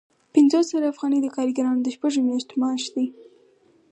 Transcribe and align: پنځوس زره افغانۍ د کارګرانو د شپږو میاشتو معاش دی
پنځوس 0.33 0.65
زره 0.73 0.87
افغانۍ 0.93 1.19
د 1.21 1.27
کارګرانو 1.35 1.79
د 1.83 1.87
شپږو 1.95 2.19
میاشتو 2.27 2.53
معاش 2.61 2.83
دی 2.93 3.07